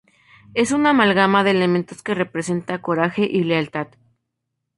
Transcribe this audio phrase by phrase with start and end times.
[0.55, 3.87] Es una amalgama de elementos que representan coraje y lealtad.